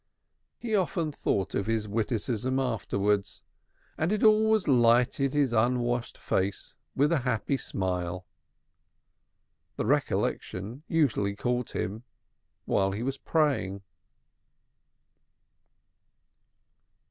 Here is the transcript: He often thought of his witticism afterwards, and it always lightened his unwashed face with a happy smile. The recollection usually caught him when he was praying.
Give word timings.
He 0.57 0.75
often 0.75 1.11
thought 1.11 1.53
of 1.53 1.67
his 1.67 1.87
witticism 1.87 2.57
afterwards, 2.57 3.43
and 3.99 4.11
it 4.11 4.23
always 4.23 4.67
lightened 4.67 5.35
his 5.35 5.53
unwashed 5.53 6.17
face 6.17 6.75
with 6.95 7.11
a 7.11 7.19
happy 7.19 7.55
smile. 7.55 8.25
The 9.75 9.85
recollection 9.85 10.81
usually 10.87 11.35
caught 11.35 11.75
him 11.75 12.01
when 12.65 12.93
he 12.93 13.03
was 13.03 13.19
praying. 13.19 13.83